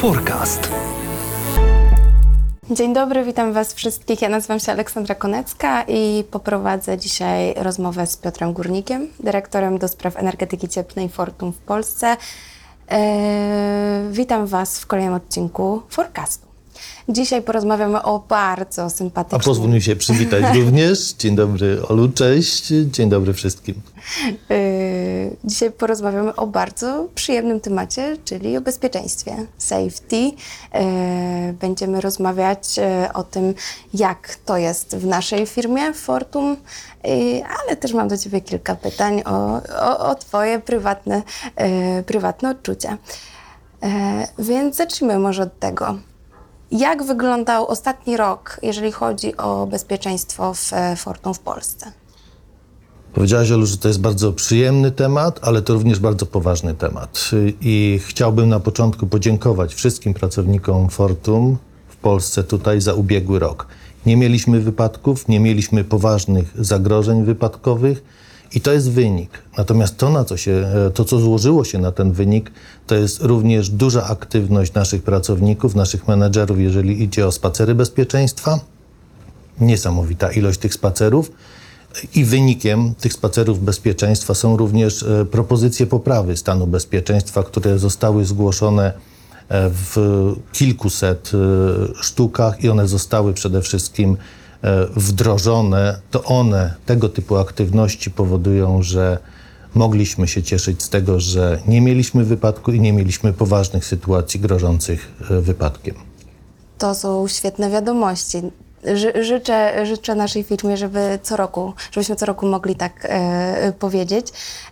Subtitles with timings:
[0.00, 0.70] Forecast.
[2.70, 4.22] Dzień dobry, witam Was wszystkich.
[4.22, 10.16] Ja nazywam się Aleksandra Konecka i poprowadzę dzisiaj rozmowę z Piotrem Górnikiem, dyrektorem do spraw
[10.16, 12.16] energetyki cieplnej Fortum w Polsce.
[12.88, 16.46] Eee, witam Was w kolejnym odcinku Forecastu.
[17.08, 19.40] Dzisiaj porozmawiamy o bardzo A sympatycznym...
[19.40, 21.12] pozwól mi się przywitać również.
[21.12, 22.66] Dzień dobry Olu, cześć.
[22.66, 23.74] Dzień dobry wszystkim.
[24.48, 24.56] Yy,
[25.50, 30.16] Dzisiaj porozmawiamy o bardzo przyjemnym temacie, czyli o bezpieczeństwie, safety.
[30.16, 33.54] Yy, Będziemy rozmawiać yy, o tym,
[33.94, 36.56] jak to jest w naszej firmie Fortum,
[37.04, 41.22] yy, ale też mam do Ciebie kilka pytań o, o, o Twoje prywatne,
[42.06, 42.98] prywatne odczucia.
[44.38, 45.98] Więc zacznijmy może od tego.
[46.70, 51.92] Jak wyglądał ostatni rok, jeżeli chodzi o bezpieczeństwo w e, Fortum w Polsce?
[53.14, 57.30] Powiedziałaś Olu, że to jest bardzo przyjemny temat, ale to również bardzo poważny temat.
[57.60, 61.56] I chciałbym na początku podziękować wszystkim pracownikom Fortum
[61.88, 63.66] w Polsce tutaj za ubiegły rok.
[64.06, 68.02] Nie mieliśmy wypadków, nie mieliśmy poważnych zagrożeń wypadkowych
[68.54, 69.30] i to jest wynik.
[69.58, 72.50] Natomiast to, na co się, to, co złożyło się na ten wynik,
[72.86, 78.60] to jest również duża aktywność naszych pracowników, naszych menedżerów, jeżeli idzie o spacery bezpieczeństwa.
[79.60, 81.32] Niesamowita ilość tych spacerów.
[82.14, 88.92] I wynikiem tych spacerów bezpieczeństwa są również e, propozycje poprawy stanu bezpieczeństwa, które zostały zgłoszone
[89.48, 89.96] e, w
[90.52, 94.16] kilkuset e, sztukach i one zostały przede wszystkim
[94.96, 96.00] wdrożone.
[96.10, 99.18] To one, tego typu aktywności powodują, że
[99.74, 105.12] mogliśmy się cieszyć z tego, że nie mieliśmy wypadku i nie mieliśmy poważnych sytuacji grożących
[105.30, 105.94] wypadkiem.
[106.78, 108.42] To są świetne wiadomości.
[108.94, 114.26] Ży, życzę, życzę naszej firmie, żeby co roku, żebyśmy co roku mogli tak e, powiedzieć.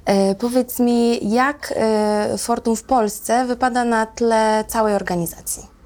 [0.04, 5.78] E, powiedz mi, jak e, Fortum w Polsce wypada na tle całej organizacji?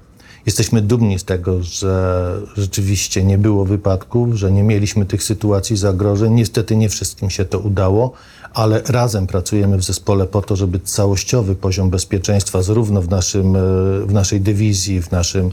[0.45, 6.33] Jesteśmy dumni z tego, że rzeczywiście nie było wypadków, że nie mieliśmy tych sytuacji zagrożeń.
[6.33, 8.11] Niestety nie wszystkim się to udało,
[8.53, 13.59] ale razem pracujemy w zespole po to, żeby całościowy poziom bezpieczeństwa zarówno w, naszym, e,
[14.05, 15.51] w naszej dywizji, w naszym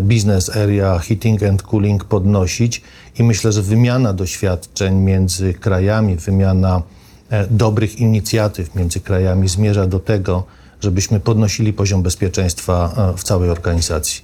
[0.00, 2.82] business area heating and cooling podnosić
[3.18, 6.82] i myślę, że wymiana doświadczeń między krajami, wymiana
[7.30, 10.44] e, dobrych inicjatyw między krajami zmierza do tego,
[10.80, 14.22] żebyśmy podnosili poziom bezpieczeństwa e, w całej organizacji.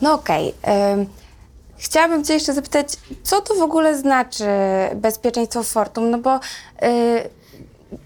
[0.00, 0.54] No okej.
[0.62, 1.06] em,
[1.82, 2.88] Chciałabym Cię jeszcze zapytać,
[3.22, 4.44] co to w ogóle znaczy
[4.96, 6.10] bezpieczeństwo Fortum?
[6.10, 6.40] No bo y,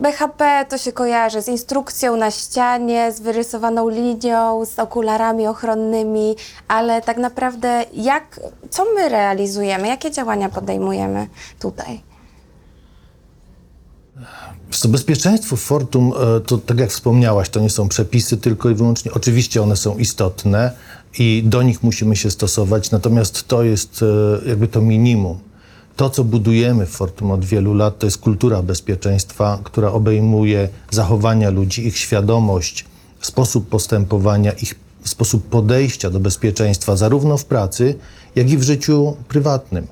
[0.01, 6.37] BHP to się kojarzy z instrukcją na ścianie, z wyrysowaną linią, z okularami ochronnymi,
[6.69, 12.01] ale tak naprawdę jak, co my realizujemy, jakie działania podejmujemy tutaj?
[14.71, 19.13] Co bezpieczeństwo Fortum, e, to tak jak wspomniałaś, to nie są przepisy tylko i wyłącznie.
[19.13, 20.73] Oczywiście one są istotne
[21.19, 24.05] i do nich musimy się stosować, natomiast to jest
[24.45, 25.39] e, jakby to minimum.
[25.97, 31.51] To, co budujemy w Fortum od wielu lat, to jest kultura bezpieczeństwa, która obejmuje zachowania
[31.51, 32.85] ludzi, ich świadomość,
[33.21, 34.75] sposób postępowania, ich
[35.05, 37.95] sposób podejścia do bezpieczeństwa, zarówno w pracy,
[38.35, 39.87] jak i w życiu prywatnym.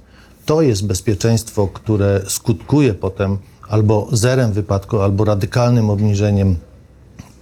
[0.46, 3.38] To jest bezpieczeństwo, które skutkuje potem
[3.68, 6.56] albo zerem wypadku, albo radykalnym obniżeniem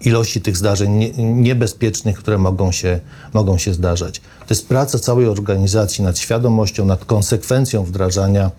[0.04, 3.00] ilości tych zdarzeń nie, niebezpiecznych, które mogą się,
[3.32, 4.20] mogą się zdarzać.
[4.46, 8.50] To jest praca całej organizacji nad świadomością, nad konsekwencją wdrażania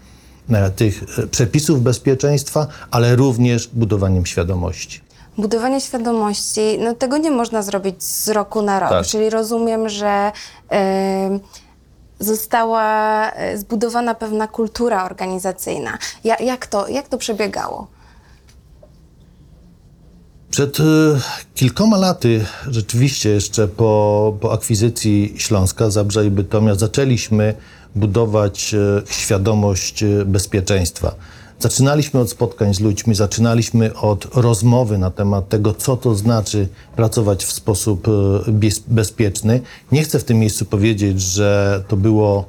[0.50, 5.02] e, tych e, przepisów bezpieczeństwa, ale również budowaniem świadomości.
[5.38, 9.06] Budowanie świadomości, no tego nie można zrobić z roku na rok, Tak.
[9.06, 10.32] czyli rozumiem, że
[12.20, 15.98] została e, zbudowana pewna kultura organizacyjna.
[16.24, 17.88] Ja, jak, to, jak to przebiegało?
[20.53, 20.84] Przed e,
[21.56, 27.56] kilkoma laty, rzeczywiście jeszcze po, po akwizycji Śląska, Zabrza i Bytomia, zaczęliśmy
[27.96, 31.16] budować e, świadomość e, bezpieczeństwa.
[31.59, 37.44] Zaczynaliśmy od spotkań z ludźmi, zaczynaliśmy od rozmowy na temat tego, co to znaczy pracować
[37.46, 38.08] w sposób
[38.47, 39.61] bez- bezpieczny.
[39.91, 42.46] Nie chcę w tym miejscu powiedzieć, że to było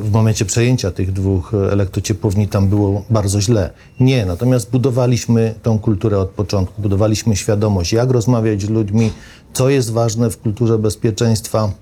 [0.00, 3.70] w momencie przejęcia tych dwóch e, elektrociepłowni tam było bardzo źle.
[4.00, 9.12] Nie, natomiast budowaliśmy tą kulturę od początku, budowaliśmy świadomość, jak rozmawiać z ludźmi,
[9.52, 11.72] co jest ważne w kulturze bezpieczeństwa,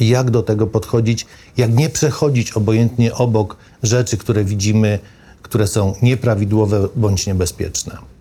[0.00, 1.26] jak do tego podchodzić,
[1.56, 4.98] jak nie przechodzić obojętnie obok rzeczy, które widzimy,
[5.42, 8.11] które są nieprawidłowe bądź niebezpieczne.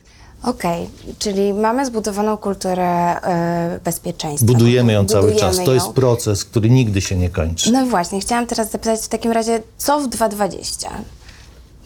[0.44, 0.90] Okej,
[1.20, 4.46] czyli mamy zbudowaną kulturę e, bezpieczeństwa.
[4.46, 5.66] Budujemy ją cały Budujemy czas.
[5.66, 5.94] To jest ją.
[5.94, 7.72] proces, który nigdy się nie kończy.
[7.72, 10.90] No właśnie, chciałam teraz zapytać w takim razie, co w 2020?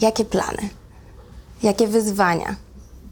[0.02, 0.70] Jakie plany?
[1.64, 2.56] Jakie wyzwania?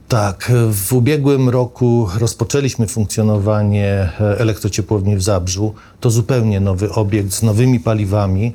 [0.07, 5.74] Tak, w ubiegłym roku rozpoczęliśmy funkcjonowanie e, elektrociepłowni w Zabrzu.
[6.00, 8.54] To zupełnie nowy obiekt z nowymi paliwami.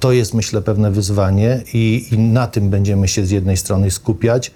[0.00, 4.50] To jest, myślę, pewne wyzwanie i, i na tym będziemy się z jednej strony skupiać,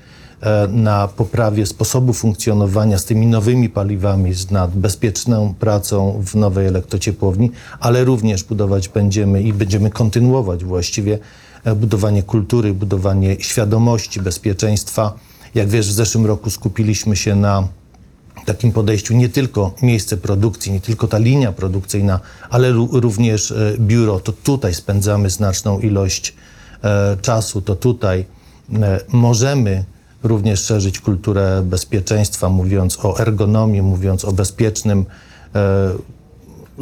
[0.69, 7.51] na poprawie sposobu funkcjonowania z tymi nowymi paliwami, nad bezpieczną pracą w nowej elektrociepłowni,
[7.81, 11.19] ale również budować będziemy i będziemy kontynuować właściwie
[11.65, 15.15] e, budowanie kultury, budowanie świadomości bezpieczeństwa.
[15.55, 17.69] Jak wiesz, w zeszłym roku skupiliśmy się na
[18.45, 22.21] takim podejściu nie tylko miejsce produkcji, nie tylko ta linia produkcyjna,
[22.51, 24.21] ale ró- również e, biuro.
[24.21, 26.35] To tutaj spędzamy znaczną ilość
[26.85, 28.25] e, czasu, to tutaj
[28.73, 29.85] e, możemy
[30.25, 35.05] również szerzyć kulturę bezpieczeństwa, mówiąc o ergonomii, mówiąc o bezpiecznym
[35.55, 35.91] e,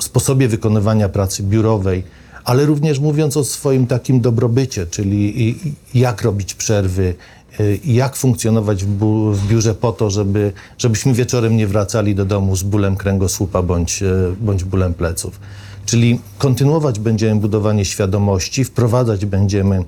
[0.01, 2.05] sposobie wykonywania pracy biurowej,
[2.45, 5.55] ale również mówiąc o swoim takim dobrobycie, czyli
[5.95, 7.15] jak robić przerwy,
[7.61, 12.63] y, jak funkcjonować w, biurze po to, żeby, żebyśmy wieczorem nie wracali do domu z
[12.63, 14.07] bólem kręgosłupa bądź, e,
[14.41, 15.41] bądź bólem pleców.
[15.87, 19.85] Czyli kontynuować będziemy budowanie świadomości, wprowadzać będziemy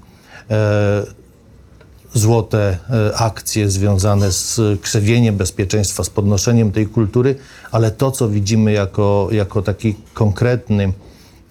[0.51, 1.24] e,
[2.15, 7.37] złote e, akcje związane z krzewieniem bezpieczeństwa, z podnoszeniem tej kultury,
[7.73, 10.93] ale to, co widzimy jako, jako taki konkretny,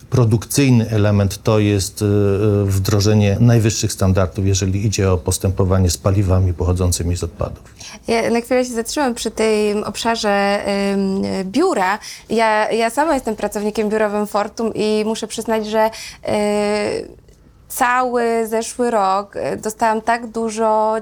[0.09, 6.53] produkcyjny element, to jest e, e, wdrożenie najwyższych standardów, jeżeli idzie o postępowanie z paliwami
[6.53, 7.63] pochodzącymi z odpadów.
[8.07, 10.59] Ja na chwilę się zatrzymam przy tym obszarze
[11.43, 11.99] biura.
[12.29, 17.22] Ja, ja sama jestem pracownikiem biurowym Fortum i muszę przyznać, że y,
[17.75, 20.95] cały zeszły rok y, dostałam tak dużo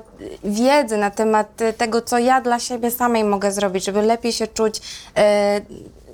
[0.44, 4.48] wiedzy na temat y, tego, co ja dla siebie samej mogę zrobić, żeby lepiej się
[4.48, 4.82] czuć.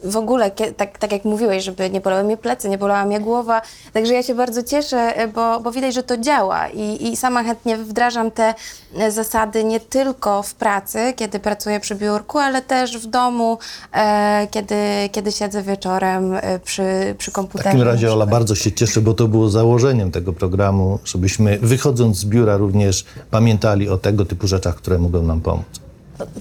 [0.04, 3.62] W ogóle, tak, tak jak mówiłeś, żeby nie bolały mnie plecy, nie bolała mnie głowa.
[3.94, 7.44] Także ja się bardzo cieszę, y, bo, bo widać, że to działa i, i sama
[7.44, 8.54] chętnie wdrażam te
[9.02, 13.58] y, zasady nie tylko w pracy, kiedy pracuję przy biurku, ale też w domu,
[13.94, 14.76] e, kiedy,
[15.12, 17.64] kiedy siedzę wieczorem e, przy, przy W komputerze.
[17.70, 22.26] takim razie, Ola, bardzo się cieszę, bo to było założeniem tego programu, żebyśmy wychodząc z
[22.26, 25.87] biura również pamiętali o tego typu rzeczach, które mogą nam pomóc.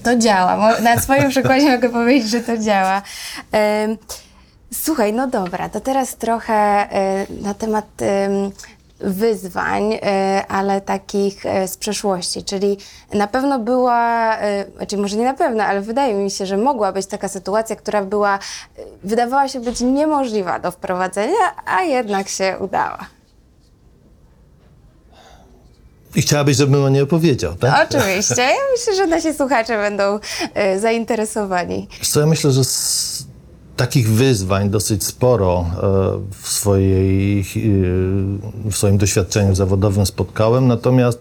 [0.03, 0.79] To, działa.
[0.81, 3.01] Na swoim przykładzie mogę powiedzieć, że to działa.
[4.73, 8.51] Słuchaj, no dobra, to teraz trochę e, na temat em,
[8.99, 12.77] wyzwań, e, ale takich e, z przeszłości, czyli
[13.13, 14.37] na pewno była,
[14.77, 18.03] znaczy może nie na pewno, ale wydaje mi się, że mogła być taka sytuacja, która
[18.03, 18.39] była,
[19.03, 23.16] wydawała się być niemożliwa do wprowadzenia, a jednak się udała.
[26.15, 27.89] I chciałabyś, żebym o niej opowiedział, tak?
[27.89, 28.41] Oczywiście.
[28.41, 30.19] Ja myślę, że nasi słuchacze będą
[30.53, 31.87] e, zainteresowani.
[31.99, 33.27] Wiesz Co ja myślę, że z
[33.75, 35.81] takich wyzwań dosyć sporo e,
[36.41, 37.43] w, swojej, e,
[38.71, 41.19] w swoim doświadczeniu zawodowym spotkałem, natomiast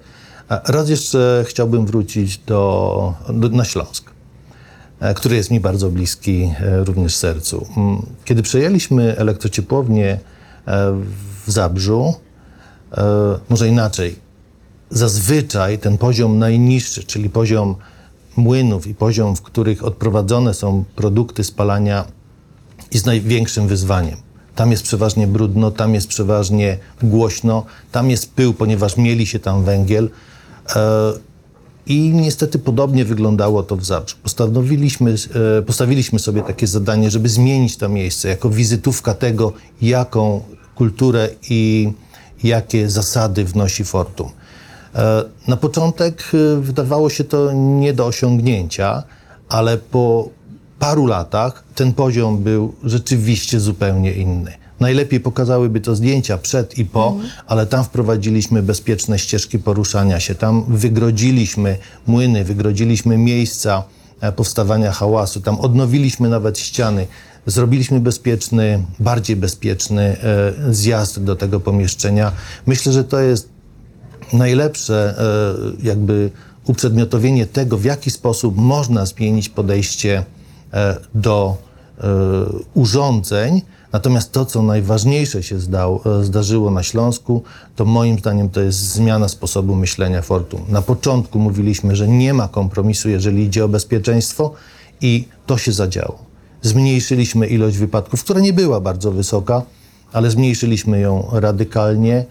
[0.48, 4.10] raz jeszcze chciałbym wrócić do, do, na Śląsk,
[5.14, 6.52] który jest mi bardzo bliski
[6.84, 7.66] również sercu.
[7.76, 10.18] Mm, Kiedy przejęliśmy elektrociepłownię
[11.46, 12.14] w Zabrzu,
[13.48, 14.16] może inaczej,
[14.90, 17.74] zazwyczaj ten poziom najniższy, czyli poziom
[18.36, 22.04] młynów i poziom, w których odprowadzone są produkty spalania,
[22.92, 24.16] jest największym wyzwaniem.
[24.54, 29.64] Tam jest przeważnie brudno, tam jest przeważnie głośno, tam jest pył, ponieważ mieli się tam
[29.64, 30.10] węgiel.
[30.76, 31.12] E,
[31.86, 34.16] I niestety podobnie wyglądało to w Zabrzu.
[34.22, 35.14] Postanowiliśmy,
[35.58, 39.52] e, postawiliśmy sobie takie zadanie, żeby zmienić to miejsce jako wizytówka tego,
[39.82, 40.40] jaką
[40.74, 41.92] kulturę i
[42.44, 44.30] jakie zasady wnosi Fortum.
[44.96, 49.02] E, Na początek e, wydawało się to nie do osiągnięcia,
[49.48, 50.28] ale po
[50.78, 54.52] paru latach ten poziom był rzeczywiście zupełnie inny.
[54.80, 60.64] Najlepiej pokazałyby to zdjęcia przed i po, ale tam wprowadziliśmy bezpieczne ścieżki poruszania się, tam
[60.68, 63.82] wygrodziliśmy młyny, wygrodziliśmy miejsca
[64.20, 67.06] e, powstawania hałasu, tam odnowiliśmy nawet ściany.
[67.46, 70.16] Zrobiliśmy bezpieczny, bardziej bezpieczny
[70.70, 72.32] zjazd do tego pomieszczenia.
[72.66, 73.55] Myślę, że to jest
[74.32, 76.30] najlepsze e, jakby
[76.66, 80.24] uprzedmiotowienie tego, w jaki sposób można zmienić podejście
[80.72, 81.56] e, do
[81.98, 82.06] e,
[82.74, 83.62] urządzeń.
[83.92, 87.42] Natomiast to, co najważniejsze się zdał, zdarzyło na Śląsku,
[87.76, 90.60] to moim zdaniem to jest zmiana sposobu myślenia Fortum.
[90.68, 94.52] Na początku mówiliśmy, że nie ma kompromisu, jeżeli idzie o bezpieczeństwo
[95.00, 96.18] i to się zadziało.
[96.62, 99.62] Zmniejszyliśmy ilość wypadków, która nie była bardzo wysoka,
[100.12, 102.24] ale zmniejszyliśmy ją radykalnie.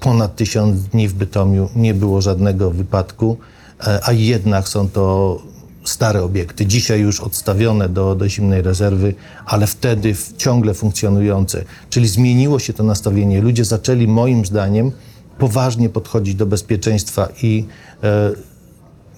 [0.00, 3.36] Ponad tysiąc dni w Bytomiu nie było żadnego wypadku,
[3.80, 5.38] e, a jednak są to
[5.84, 9.14] stare obiekty, dzisiaj już odstawione do, do zimnej rezerwy,
[9.46, 11.64] ale wtedy ciągle funkcjonujące.
[11.90, 13.40] Czyli zmieniło się to nastawienie.
[13.40, 14.92] Ludzie zaczęli moim zdaniem
[15.38, 17.66] poważnie podchodzić do bezpieczeństwa i
[18.02, 18.30] e,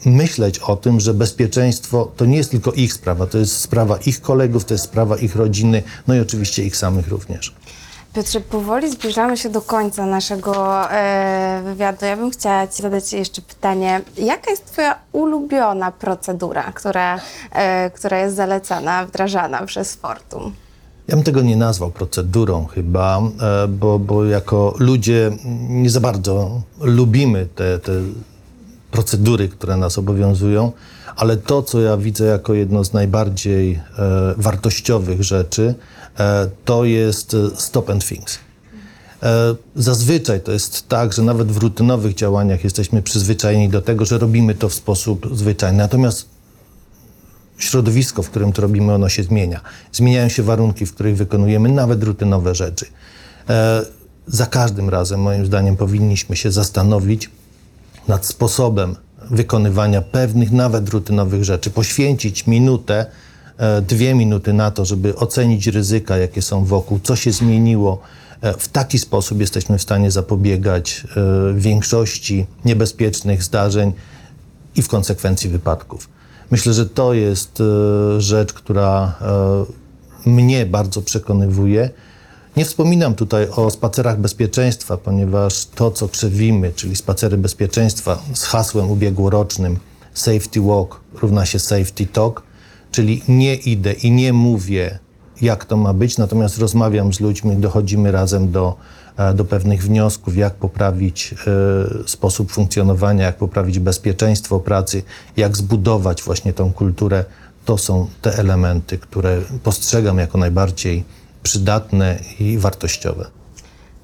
[0.04, 4.20] myśleć o tym, że bezpieczeństwo to nie jest tylko ich sprawa, to jest sprawa ich
[4.20, 7.54] kolegów, to jest sprawa ich rodziny, no i oczywiście ich samych również.
[8.14, 12.06] Piotrze, powoli zbliżamy się do końca naszego e, wywiadu.
[12.06, 14.00] Ja bym chciała Ci zadać jeszcze pytanie.
[14.18, 17.20] Jaka jest Twoja ulubiona procedura, która,
[17.52, 20.52] e, która jest zalecana, wdrażana przez Fortum?
[21.08, 25.30] Ja bym tego nie nazwał procedurą chyba, e, bo, bo jako ludzie
[25.68, 27.92] nie za bardzo lubimy te, te
[28.90, 30.72] procedury, które nas obowiązują,
[31.16, 33.80] ale to, co ja widzę jako jedno z najbardziej e,
[34.36, 35.74] wartościowych rzeczy,
[36.18, 38.38] e, to jest e, stop and things.
[39.22, 44.18] E, Zazwyczaj to jest tak, że nawet w rutynowych działaniach jesteśmy przyzwyczajeni do tego, że
[44.18, 45.78] robimy to w sposób zwyczajny.
[45.78, 46.28] Natomiast
[47.58, 49.60] środowisko, w którym to robimy, ono się zmienia.
[49.92, 52.86] Zmieniają się warunki, w których wykonujemy nawet rutynowe rzeczy.
[53.48, 53.82] E,
[54.26, 57.30] za każdym razem, moim zdaniem, powinniśmy się zastanowić
[58.08, 58.96] nad sposobem
[59.30, 61.70] wykonywania pewnych, nawet rutynowych rzeczy.
[61.70, 63.06] Poświęcić minutę,
[63.58, 68.00] e, dwie minuty na to, żeby ocenić ryzyka, jakie są wokół, co się zmieniło.
[68.40, 73.92] E, W taki sposób jesteśmy w stanie zapobiegać e, większości niebezpiecznych zdarzeń
[74.76, 76.08] i w konsekwencji wypadków.
[76.50, 77.62] Myślę, że to jest
[78.18, 79.18] rzecz, która
[80.26, 81.90] mnie bardzo przekonywuje.
[82.60, 88.90] Nie wspominam tutaj o spacerach bezpieczeństwa, ponieważ to, co krzewimy, czyli spacery bezpieczeństwa z hasłem
[88.90, 89.78] ubiegłorocznym
[90.14, 92.42] Safety Walk równa się Safety Talk,
[92.92, 94.98] czyli nie idę i nie mówię,
[95.40, 98.76] jak to ma być, natomiast rozmawiam z ludźmi, dochodzimy razem do,
[99.16, 101.34] e, do pewnych wniosków, jak poprawić
[102.04, 105.02] e, sposób funkcjonowania, jak poprawić bezpieczeństwo pracy,
[105.36, 107.24] jak zbudować właśnie tą kulturę.
[107.64, 111.04] To są te elementy, które postrzegam jako najbardziej
[111.42, 113.30] przydatne i wartościowe.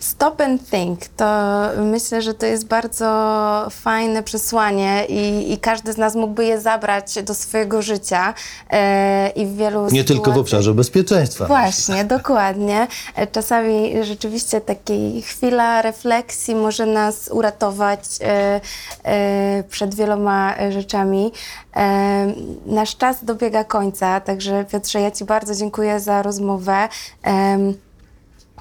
[0.06, 1.26] Stop and think to
[1.76, 3.06] myślę, że to jest bardzo
[3.70, 8.34] fajne przesłanie i, i każdy z nas mógłby je zabrać do swojego życia
[8.70, 11.46] e, i w wielu Nie tylko w obszarze bezpieczeństwa.
[11.46, 12.86] Właśnie, dokładnie.
[13.14, 18.60] E, Czasami rzeczywiście takiej chwila refleksji może nas uratować e,
[19.04, 21.32] e, przed wieloma e, rzeczami.
[21.76, 22.32] E,
[22.66, 26.88] nasz czas dobiega końca, także Piotrze, ja Ci bardzo dziękuję za rozmowę.
[27.22, 27.85] Em,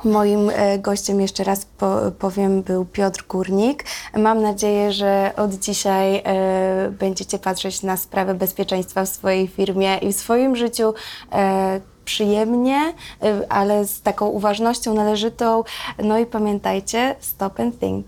[0.03, 3.83] Moim e, gościem, jeszcze raz po, powiem, był Piotr Górnik.
[4.17, 10.13] Mam nadzieję, że od dzisiaj e, będziecie patrzeć na sprawę bezpieczeństwa w swojej firmie i
[10.13, 10.93] w swoim życiu
[11.31, 15.63] e, przyjemnie, e, ale z taką uważnością należytą.
[16.03, 18.05] No i pamiętajcie, stop and think.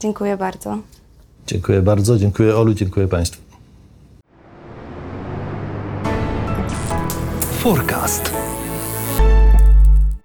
[0.00, 0.78] Dziękuję bardzo.
[1.46, 3.42] Dziękuję bardzo, dziękuję Olu, dziękuję Państwu.
[7.62, 8.43] Forecast.